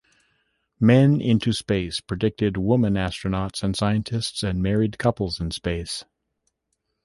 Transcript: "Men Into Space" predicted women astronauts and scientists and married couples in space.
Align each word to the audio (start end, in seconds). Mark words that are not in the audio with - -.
"Men 0.79 1.21
Into 1.21 1.53
Space" 1.53 1.99
predicted 1.99 2.57
women 2.57 2.95
astronauts 2.95 3.61
and 3.61 3.75
scientists 3.75 4.41
and 4.41 4.59
married 4.59 4.97
couples 4.97 5.39
in 5.39 5.51
space. 5.51 6.05